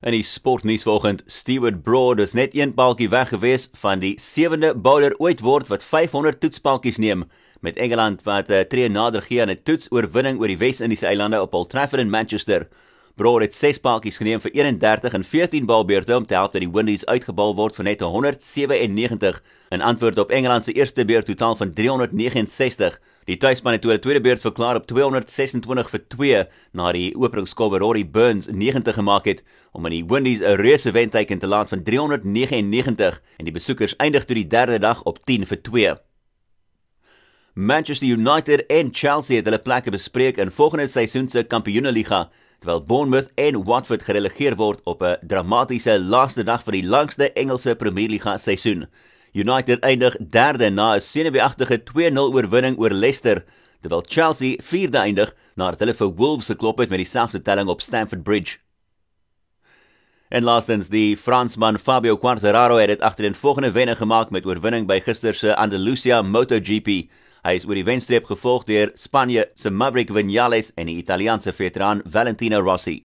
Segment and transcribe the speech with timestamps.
[0.00, 4.70] In die sportnuus vanoggend, Stewart Broad is net een paaltjie weg gewees van die sewende
[4.72, 7.26] bowler ooit word wat 500 toetspaaltjies neem
[7.60, 11.42] met Engeland wat 'n uh, tree nader gee aan 'n toetsoorwinning oor die Wes-Indiese eilande
[11.42, 12.68] op Old Trafford in Manchester.
[13.14, 16.72] Broad het 6 paaltjies geneem vir 31 en 14 balbeurte om te help dat die
[16.72, 21.72] Windies uitgebal word vir net 197 in antwoord op Engeland se eerste beurt totaal van
[21.72, 23.00] 369.
[23.30, 27.80] Die tuisspan het toe 'n tweede beurt verklaar op 226 vir 2 na die openingskolwer
[27.80, 31.82] Rory Burns 90 gemaak het om aan die Windies 'n reuse wenteken te laat van
[31.82, 35.96] 399 en die besoekers eindig toe die derde dag op 10 vir 2.
[37.54, 43.30] Manchester United en Chelsea het hulle plekke bespreek in volgende seisoen se Kampioenligga terwyl Bournemouth
[43.34, 48.88] en Watford gerelegeer word op 'n dramatiese laaste dag van die langste Engelse Premierliga seisoen.
[49.32, 53.44] United eindig derde na 'n senuweeagtige 2-0 oorwinning oor Leicester,
[53.80, 58.22] terwyl Chelsea vierde eindig nadat hulle vir Wolves geklop het met dieselfde telling op Stamford
[58.22, 58.58] Bridge.
[60.28, 64.86] En laastens die Fransman Fabio Quartararo het dit agter in volgende wenne gemaak met oorwinning
[64.86, 67.10] by gister se Andalusia MotoGP.
[67.42, 72.02] Hy is oor die wenstreep gevolg deur Spanje se Maverick Viñales en die Italiaanse veteraan
[72.04, 73.09] Valentino Rossi.